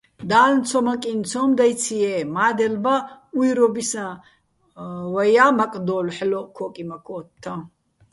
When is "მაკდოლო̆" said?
5.57-6.15